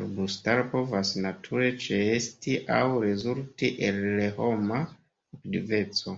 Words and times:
Arbustaro 0.00 0.66
povas 0.74 1.10
nature 1.24 1.70
ĉeesti 1.86 2.54
aŭ 2.76 2.84
rezulti 3.06 3.72
el 3.90 4.02
homa 4.38 4.80
aktiveco. 5.40 6.16